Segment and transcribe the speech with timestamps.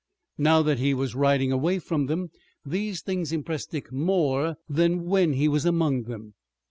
[0.39, 2.29] Now that he was riding away from them,
[2.65, 6.33] these things impressed Dick more than when he was among them.